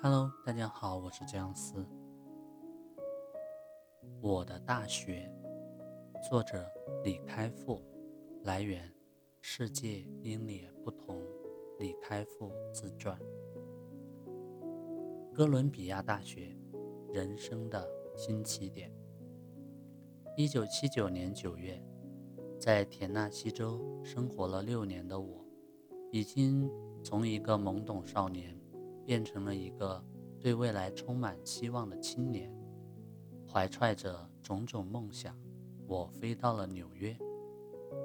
[0.00, 1.84] Hello，大家好，我是姜思。
[4.20, 5.28] 我的大学，
[6.30, 6.64] 作者
[7.02, 7.82] 李开复，
[8.44, 8.94] 来源
[9.40, 11.20] 世界英烈不同，
[11.80, 13.18] 李开复自传。
[15.34, 16.56] 哥伦比亚大学，
[17.12, 17.84] 人生的
[18.16, 18.92] 新起点。
[20.36, 21.82] 一九七九年九月，
[22.56, 25.44] 在田纳西州生活了六年的我，
[26.10, 26.70] 已经
[27.02, 28.56] 从一个懵懂少年。
[29.08, 30.04] 变成了一个
[30.38, 32.54] 对未来充满期望的青年，
[33.50, 35.34] 怀揣着种种梦想，
[35.86, 37.16] 我飞到了纽约。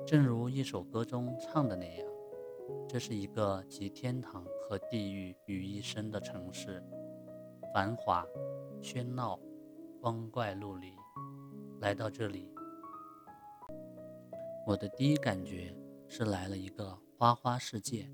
[0.07, 2.07] 正如一首歌中唱的那样，
[2.87, 6.81] 这是一个集天堂和地狱于一身的城市，
[7.73, 8.25] 繁华、
[8.81, 9.37] 喧闹、
[9.99, 10.93] 光怪陆离。
[11.81, 12.49] 来到这里，
[14.65, 15.75] 我的第一感觉
[16.07, 18.09] 是来了一个花花世界，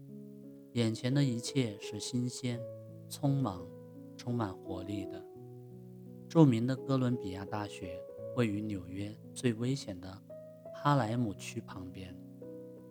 [0.73, 2.59] 眼前的一切是新鲜。
[3.09, 3.67] 匆忙、
[4.16, 5.26] 充满活力的
[6.27, 7.99] 著名的哥伦比亚大学
[8.35, 10.21] 位于纽约最危险的
[10.76, 12.15] 哈莱姆区旁边，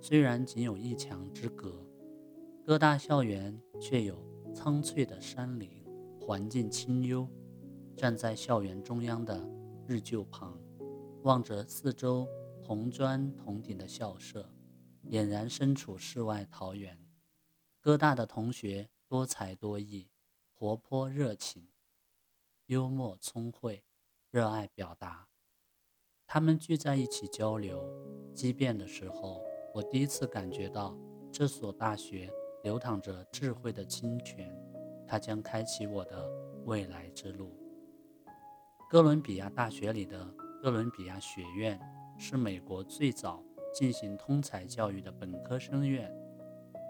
[0.01, 1.87] 虽然仅有一墙之隔，
[2.67, 4.21] 各大校园却有
[4.53, 5.71] 苍翠的山林，
[6.21, 7.29] 环境清幽。
[7.97, 9.49] 站在校园中央的
[9.87, 10.61] 日旧旁，
[11.23, 12.27] 望着四周
[12.61, 14.53] 红砖铜顶的校舍，
[15.11, 16.99] 俨然身处世外桃源。
[17.81, 18.89] 哥大的同学。
[19.11, 20.11] 多才多艺，
[20.53, 21.67] 活泼热情，
[22.67, 23.83] 幽默聪慧，
[24.31, 25.29] 热爱表达。
[26.27, 27.83] 他们聚在一起交流、
[28.35, 29.43] 激辩的时候，
[29.73, 30.95] 我第一次感觉到
[31.33, 32.31] 这所大学
[32.63, 34.55] 流淌着智慧的清泉，
[35.07, 36.31] 它将开启我的
[36.67, 37.57] 未来之路。
[38.91, 40.23] 哥伦比亚大学里的
[40.63, 41.81] 哥伦比亚学院
[42.19, 43.43] 是美国最早
[43.73, 46.13] 进行通才教育的本科生院，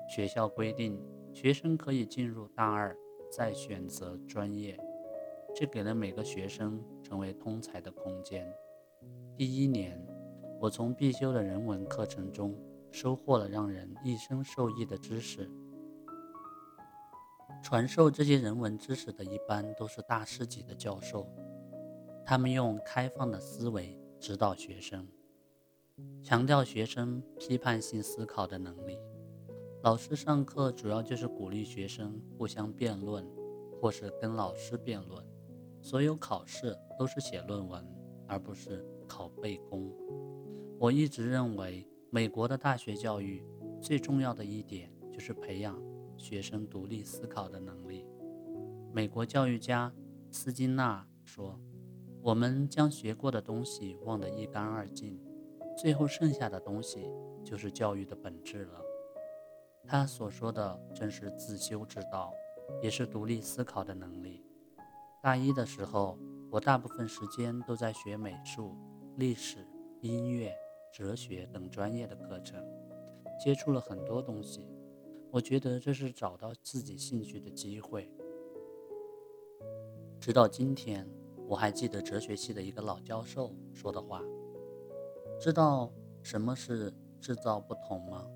[0.08, 1.00] 学校规定。
[1.34, 2.96] 学生可以进入大二，
[3.30, 4.76] 再选择专业，
[5.54, 8.50] 这给了每个学生成为通才的空间。
[9.36, 10.04] 第一年，
[10.58, 12.58] 我从必修的人文课程中
[12.90, 15.48] 收获了让人一生受益的知识。
[17.62, 21.28] 传授这些人文知识的一般都是大师级的教授，
[22.24, 25.06] 他们用开放的思维指导学生，
[26.22, 28.98] 强调学生批判性思考的能力。
[29.82, 33.24] 老师上课主要就是鼓励学生互相辩论，
[33.80, 35.24] 或是跟老师辩论。
[35.80, 37.86] 所有考试都是写论文，
[38.26, 39.90] 而不是考背功。
[40.78, 43.44] 我一直认为，美国的大学教育
[43.80, 45.80] 最重要的一点就是培养
[46.16, 48.04] 学生独立思考的能力。
[48.92, 49.92] 美国教育家
[50.30, 51.58] 斯金纳说
[52.20, 55.20] ：“我们将学过的东西忘得一干二净，
[55.80, 57.08] 最后剩下的东西
[57.44, 58.82] 就是教育的本质了。”
[59.86, 62.34] 他所说的正是自修之道，
[62.82, 64.44] 也是独立思考的能力。
[65.22, 66.18] 大一的时候，
[66.50, 68.76] 我大部分时间都在学美术、
[69.16, 69.66] 历史、
[70.02, 70.52] 音乐、
[70.92, 72.62] 哲学等专业的课程，
[73.38, 74.68] 接触了很多东西。
[75.30, 78.10] 我觉得这是找到自己兴趣的机会。
[80.20, 81.08] 直到今天，
[81.46, 84.22] 我还记得哲学系的一个老教授说的话
[85.40, 88.26] ：“知道什么是制造不同吗？”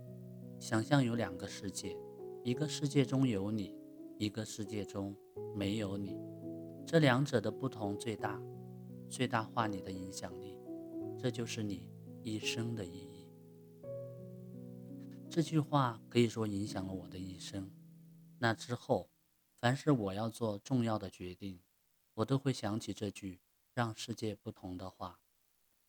[0.61, 1.97] 想象有两个世界，
[2.45, 3.77] 一个世界中有你，
[4.19, 5.17] 一个世界中
[5.57, 6.17] 没有你。
[6.87, 8.41] 这两者的不同最大，
[9.11, 10.57] 最大化你的影响力，
[11.19, 11.91] 这就是你
[12.23, 13.29] 一生的意义。
[15.29, 17.69] 这句话可以说影响了我的一生。
[18.39, 19.11] 那之后，
[19.59, 21.61] 凡是我要做重要的决定，
[22.15, 23.41] 我都会想起这句
[23.73, 25.19] 让世界不同的话，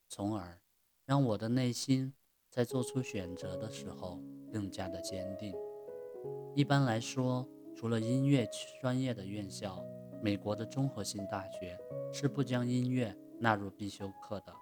[0.08, 0.60] 从而
[1.06, 2.14] 让我的内心。
[2.56, 4.20] 在做出选择的时候
[4.52, 5.56] 更加的坚定。
[6.54, 8.48] 一般来说，除了音乐
[8.80, 9.84] 专业的院校，
[10.22, 11.76] 美国的综合性大学
[12.14, 14.54] 是不将音乐纳入必修课的。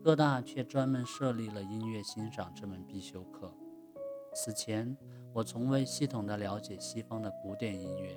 [0.00, 3.52] 各大却专门设立了音乐欣赏这门必修课。
[4.32, 4.96] 此前，
[5.32, 8.16] 我从未系统的了解西方的古典音乐，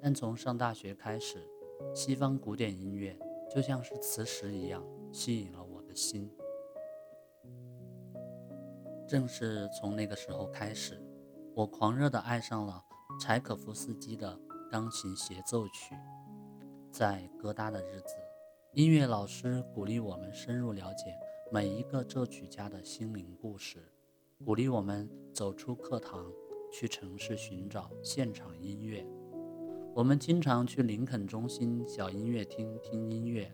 [0.00, 1.46] 但从上大学开始，
[1.94, 3.14] 西方古典音乐
[3.54, 4.82] 就像是磁石一样
[5.12, 6.30] 吸引了我的心。
[9.12, 10.98] 正是从那个时候开始，
[11.54, 12.82] 我狂热地爱上了
[13.20, 15.94] 柴可夫斯基的钢琴协奏曲。
[16.90, 18.14] 在哥大的日子，
[18.72, 21.14] 音乐老师鼓励我们深入了解
[21.52, 23.92] 每一个作曲家的心灵故事，
[24.46, 26.32] 鼓励我们走出课堂，
[26.72, 29.06] 去城市寻找现场音乐。
[29.94, 33.52] 我们经常去林肯中心小音乐厅听音乐，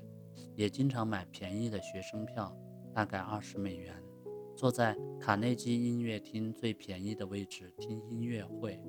[0.55, 2.57] 也经常买便宜的学生票，
[2.95, 4.01] 大概二十美元。
[4.59, 8.83] 坐在卡内基音乐厅最便宜的位置听音乐会，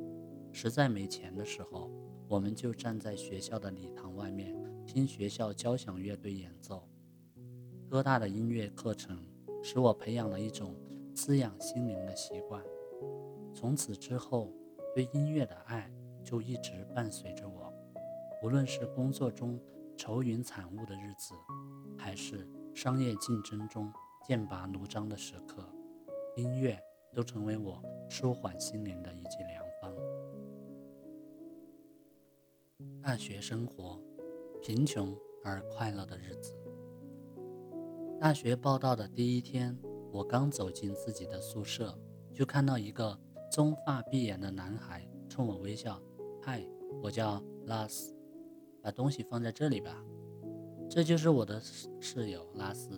[0.51, 1.91] 实在没钱的时候，
[2.27, 4.51] 我们就站在学校的礼堂外面
[4.87, 6.89] 听学校交响乐队演奏。
[7.87, 9.23] 哥大的音乐课程
[9.61, 10.75] 使我培养了一种
[11.13, 12.63] 滋养心灵的习惯，
[13.53, 14.51] 从此之后，
[14.95, 15.87] 对音乐的爱
[16.23, 17.71] 就一直伴随着我。
[18.41, 19.59] 无论是工作中
[19.95, 21.35] 愁云惨雾的日子，
[21.95, 23.93] 还是商业竞争中
[24.29, 25.67] 剑拔弩张的时刻，
[26.35, 26.79] 音乐
[27.15, 29.91] 都成为我舒缓心灵的一剂良方。
[33.01, 33.99] 大学生活，
[34.61, 36.53] 贫穷而快乐的日子。
[38.19, 39.75] 大学报到的第一天，
[40.11, 41.99] 我刚走进自己的宿舍，
[42.31, 43.19] 就看到一个
[43.51, 45.99] 棕发碧眼的男孩冲我微笑
[46.39, 46.63] ：“嗨，
[47.01, 48.15] 我叫拉斯，
[48.79, 50.05] 把东西放在这里吧。”
[50.87, 51.59] 这就是我的
[51.99, 52.91] 室友拉斯，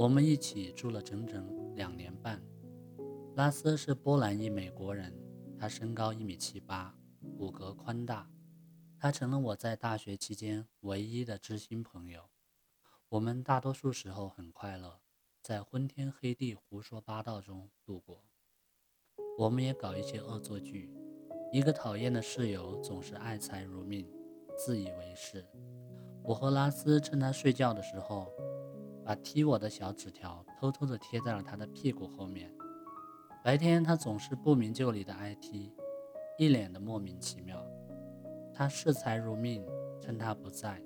[0.00, 2.42] 我们一起住了整整两年半。
[3.36, 5.14] 拉斯是波兰裔美国人，
[5.58, 6.96] 他身高一米七八，
[7.36, 8.26] 骨骼宽大，
[8.98, 12.30] 他成了我在大学期间唯一的知心朋友。
[13.10, 15.02] 我们大多数时候很快乐，
[15.42, 18.24] 在昏天黑地胡说八道中度过。
[19.36, 20.90] 我们也搞一些恶作剧。
[21.52, 24.10] 一个讨厌的室友总是爱财如命，
[24.56, 25.46] 自以为是。
[26.24, 28.32] 我和拉斯趁他睡觉的时候，
[29.10, 32.48] 把踢我的小纸条偷偷地贴在了他的屁股后面。
[33.42, 35.74] 白天他总是不明就里的挨踢，
[36.38, 37.60] 一脸的莫名其妙。
[38.54, 39.66] 他视财如命，
[40.00, 40.80] 趁他不在。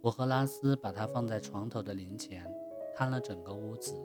[0.00, 2.48] 我和拉斯把它放在床头的零钱
[2.94, 4.00] 摊了整个屋子，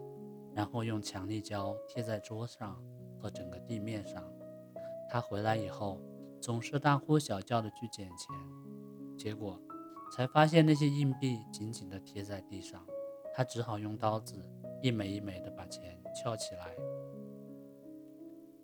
[0.56, 2.84] 然后用强力胶贴在桌上
[3.20, 4.24] 和整个地面上。
[5.08, 6.02] 他回来以后，
[6.42, 8.36] 总是大呼小叫的去捡钱，
[9.16, 9.62] 结果
[10.12, 12.84] 才发现那些硬币紧紧地贴在地上。
[13.34, 14.36] 他只好用刀子
[14.82, 16.76] 一枚一枚地把钱撬起来。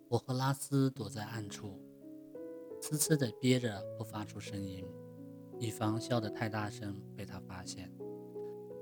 [0.10, 1.80] 我和拉斯躲在暗处，
[2.82, 4.86] 呲呲地憋着不发出声音。
[5.60, 7.92] 以防笑得太大声被他发现。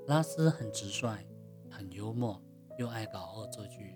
[0.07, 1.25] 拉斯很直率，
[1.69, 2.41] 很幽默，
[2.77, 3.95] 又爱搞恶作剧。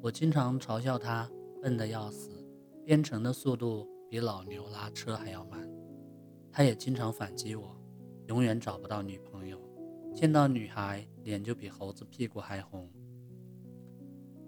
[0.00, 1.30] 我经常嘲笑他
[1.60, 2.42] 笨得要死，
[2.84, 5.70] 编程的速度比老牛拉车还要慢。
[6.50, 7.76] 他也经常反击我，
[8.28, 9.60] 永远找不到女朋友，
[10.16, 12.90] 见到女孩脸就比猴子屁股还红。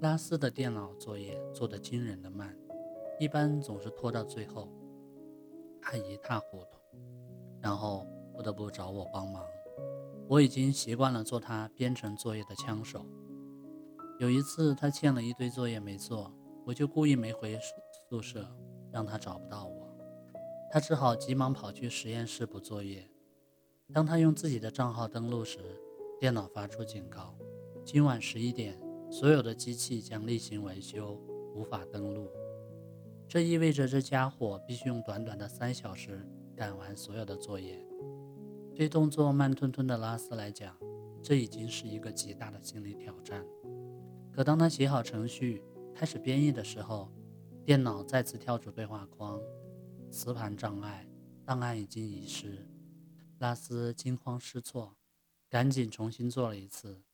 [0.00, 2.56] 拉斯的电脑作业做得惊人的慢，
[3.20, 4.72] 一般总是拖到最后，
[5.82, 6.80] 他一塌糊涂。
[7.60, 9.44] 然后不得不找我帮忙，
[10.26, 13.04] 我已经习惯了做他编程作业的枪手。
[14.18, 16.32] 有一次他欠了一堆作业没做，
[16.64, 17.58] 我就故意没回
[18.08, 18.50] 宿舍，
[18.90, 19.86] 让他找不到我。
[20.70, 23.06] 他只好急忙跑去实验室补作业。
[23.92, 25.58] 当他用自己的账号登录时，
[26.20, 27.34] 电脑发出警告：
[27.84, 28.78] 今晚十一点，
[29.10, 31.18] 所有的机器将例行维修，
[31.54, 32.28] 无法登录。
[33.26, 36.26] 这意味着这家伙必须用短短的三小时。
[36.54, 37.80] 赶完所有的作业，
[38.74, 40.76] 对动作慢吞吞的拉斯来讲，
[41.22, 43.46] 这已经是一个极大的心理挑战。
[44.32, 45.62] 可当他写好程序，
[45.94, 47.12] 开始编译的时候，
[47.64, 49.40] 电脑再次跳出对话框
[50.10, 51.08] ：“磁盘障碍，
[51.44, 52.66] 档案已经遗失。”
[53.38, 54.96] 拉斯惊慌失措，
[55.48, 57.04] 赶紧重新做了一次，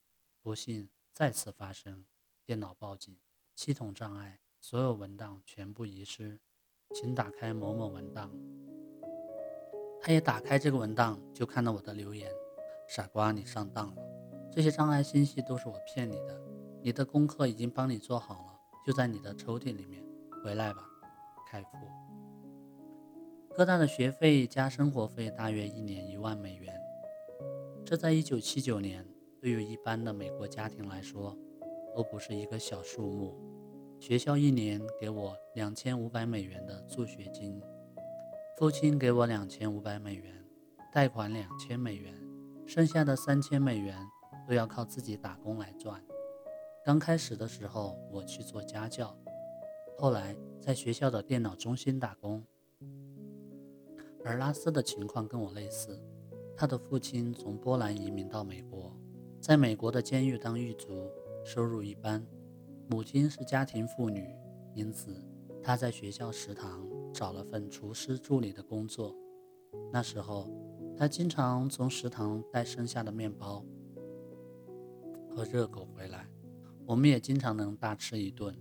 [0.40, 2.06] 不幸再次发生，
[2.46, 3.14] 电脑报警
[3.54, 6.40] ：“系统障碍，所有文档全部遗失，
[6.94, 8.30] 请打开某某文档。”
[10.00, 12.32] 他也打开这个文档，就看到我的留言
[12.88, 14.02] ：“傻瓜，你上当了！
[14.50, 16.40] 这些障碍信息都是我骗你的。
[16.82, 20.02] 你的功课已经帮你做好了，就在你的抽屉里面。
[20.42, 20.88] 回来吧，
[21.46, 21.70] 开复。”
[23.56, 26.74] 哥大的学费加生活费大约一年一万美元，
[27.86, 29.06] 这在一九七九年
[29.40, 31.38] 对于一般的美国家庭来说，
[31.94, 33.32] 都不是一个小数目。
[34.00, 37.62] 学校一年给我两千五百美元的助学金。
[38.58, 40.44] 父亲给我两千五百美元，
[40.92, 42.12] 贷款两千美元，
[42.66, 43.96] 剩下的三千美元
[44.48, 46.02] 都要靠自己打工来赚。
[46.84, 49.16] 刚开始的时候，我去做家教，
[49.96, 52.44] 后来在学校的电脑中心打工。
[54.24, 56.02] 而拉斯的情况跟我类似，
[56.56, 58.92] 他的父亲从波兰移民到美国，
[59.40, 61.10] 在美国的监狱当狱卒，
[61.44, 62.26] 收入一般。
[62.88, 64.34] 母亲是家庭妇女，
[64.74, 65.22] 因此
[65.62, 66.88] 他在学校食堂。
[67.14, 69.14] 找了份厨师助理的工作。
[69.92, 70.50] 那时候，
[70.96, 73.64] 他经常从食堂带剩下的面包
[75.30, 76.28] 和热狗回来，
[76.84, 78.52] 我们也经常能大吃一顿。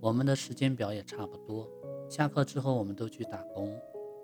[0.00, 1.70] 我们的时间表也差不多，
[2.10, 3.72] 下课之后我们都去打工。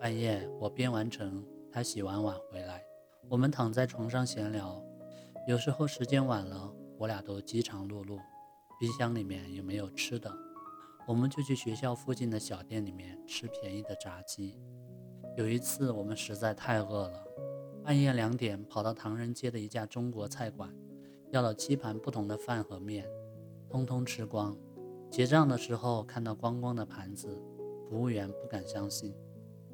[0.00, 2.83] 半夜我编完成，他洗完碗回来，
[3.28, 4.83] 我们躺在床上闲聊。
[5.47, 8.19] 有时候时间晚了，我俩都饥肠辘辘，
[8.80, 10.35] 冰箱里面也没有吃的。
[11.07, 14.59] 我们就去学校附近的小店里面吃便宜的炸鸡。
[15.37, 17.23] 有一次，我们实在太饿了，
[17.85, 20.75] 半夜两点跑到唐人街的一家中国菜馆，
[21.30, 23.07] 要了七盘不同的饭和面，
[23.69, 24.57] 通通吃光。
[25.11, 27.38] 结账的时候看到光光的盘子，
[27.87, 29.14] 服务员不敢相信，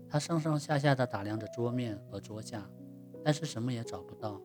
[0.09, 2.71] 他上上下下的打量着桌面和桌下，
[3.25, 4.41] 但是什么也找不到。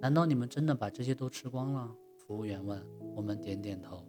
[0.00, 1.94] 难道你们真的把这些都吃光了？
[2.18, 2.84] 服务员问。
[3.16, 4.06] 我们点点头。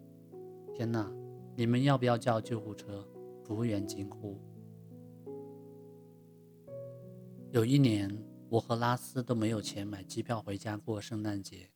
[0.76, 1.12] 天哪！
[1.56, 3.08] 你们要不要叫救护车？
[3.44, 4.40] 服务员惊呼。
[7.52, 11.72] 有一年，我和拉斯都没有钱买机票回家过圣诞节，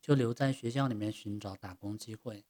[0.00, 2.44] 就留在学校里面寻找打工机会。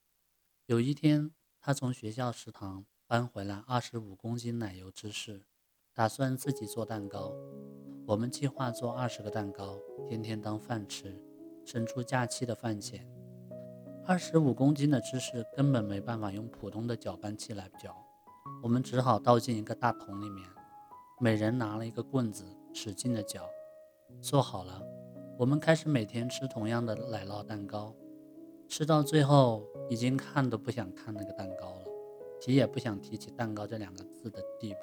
[0.67, 5.47] 有一天，他从学校食堂搬回来二十五公斤奶油芝士，
[5.95, 7.35] 打算自己做蛋糕。
[8.07, 11.23] 我们计划做二十个蛋糕，天天当饭吃，
[11.67, 13.07] 省出假期的饭钱。
[14.07, 17.95] 二十五公斤的芝士根本没办法用普通的搅拌器来搅，
[18.63, 20.49] 我们只好倒进一个大桶里面，
[21.21, 23.47] 每人拿了一个棍子，使劲的搅。
[24.23, 24.83] 做好了，
[25.39, 27.95] 我们开始每天吃同样的奶酪蛋糕，
[28.67, 31.85] 吃到最后已经看都不想看那个蛋糕了，
[32.41, 34.79] 提也不想提起蛋糕这两个字的地步。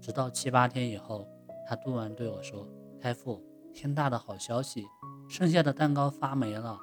[0.00, 1.28] 直到七八天以后，
[1.66, 2.66] 他突然对我说
[2.98, 3.42] ：“开复，
[3.72, 4.84] 天大的好消息，
[5.28, 6.78] 剩下的蛋糕发霉了。”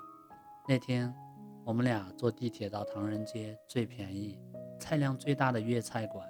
[0.70, 1.14] 那天，
[1.66, 4.40] 我们俩坐地铁到唐人街最便宜、
[4.80, 6.28] 菜量最大的粤菜馆，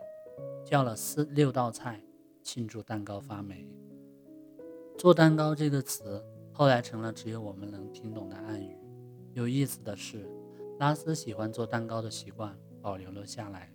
[0.63, 2.01] 叫了四六道菜，
[2.41, 3.67] 庆祝蛋糕发霉。
[4.97, 8.77] 做蛋糕这个词后来成了只有我们能听懂的暗语。
[9.33, 10.27] 有意思的是，
[10.79, 13.71] 拉斯喜欢做蛋糕的习惯保留了下来。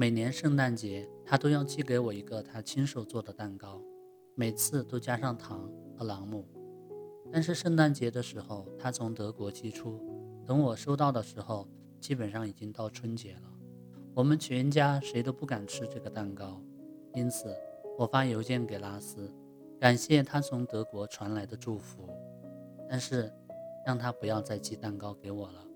[0.00, 3.82] 每年圣诞节，他都要寄给我一个他亲手做的蛋糕，
[4.36, 6.46] 每次都加上糖和朗姆。
[7.32, 10.00] 但是圣诞节的时候，他从德国寄出，
[10.46, 13.52] 等我收到的时候，基本上已经到春节了。
[14.14, 16.62] 我们全家谁都不敢吃这个蛋糕，
[17.14, 17.52] 因此
[17.98, 19.34] 我发邮件给拉斯，
[19.80, 22.08] 感谢他从德国传来的祝福，
[22.88, 23.34] 但是
[23.84, 25.66] 让他不要再寄蛋糕给我了。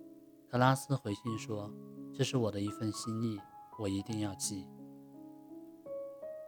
[0.49, 1.69] 可拉斯回信说
[2.15, 3.37] ：“这是我的一份心意，
[3.83, 4.67] 我一定要寄。”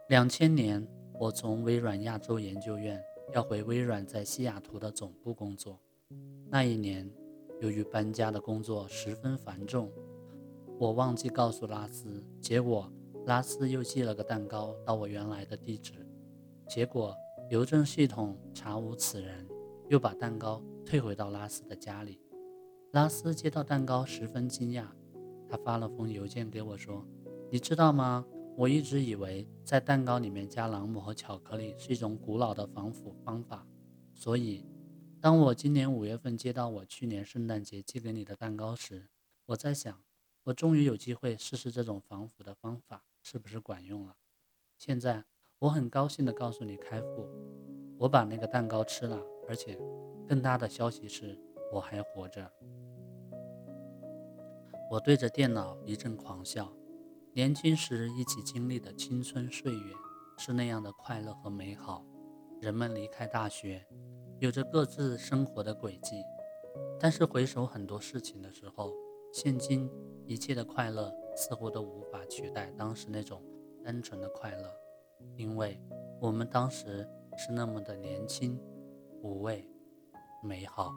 [0.09, 0.87] 两千年，
[1.19, 2.99] 我从微软亚洲研究院。
[3.33, 5.79] 要回微软在西雅图的总部工作。
[6.47, 7.11] 那一年，
[7.59, 9.91] 由于搬家的工作十分繁重，
[10.77, 12.23] 我忘记告诉拉斯。
[12.39, 12.89] 结果，
[13.25, 15.93] 拉斯又寄了个蛋糕到我原来的地址。
[16.69, 17.15] 结果，
[17.49, 19.45] 邮政系统查无此人，
[19.89, 22.19] 又把蛋糕退回到拉斯的家里。
[22.91, 24.85] 拉斯接到蛋糕十分惊讶，
[25.49, 27.03] 他发了封邮件给我说
[27.51, 28.25] ：“你知道吗？”
[28.57, 33.67] 我一直以为在蛋糕里面加朗姆和巧克力是一种古老的防腐方法，
[34.13, 34.65] 所以
[35.19, 39.09] 当我今年五月份接到我去年圣诞节寄给你的蛋糕时，
[39.47, 40.01] 我在想，
[40.45, 44.15] 我终于有机会试试这种防腐的方法是不是管用了。
[44.77, 45.25] 现在
[45.59, 47.27] 我很高兴地告诉你，开复，
[47.97, 49.77] 我把那个蛋糕吃了，而且
[50.25, 51.37] 更大的消息是
[51.73, 52.49] 我还活着。
[54.89, 56.71] 我对着电脑一阵狂笑。
[57.35, 59.93] 年轻时一起经历的青春岁月
[60.37, 62.01] 是那样的快乐和美好。
[62.61, 63.85] 人们离开大学，
[64.39, 66.23] 有着各自生活的轨迹。
[66.97, 68.93] 但是回首很多事情的时候，
[69.33, 69.91] 现今
[70.25, 73.43] 一切的快乐似乎都无法取代当时那种
[73.83, 74.71] 单纯的快乐，
[75.35, 75.77] 因为
[76.21, 77.05] 我们当时
[77.37, 78.57] 是那么的年轻、
[79.21, 79.69] 无畏、
[80.41, 80.93] 美好。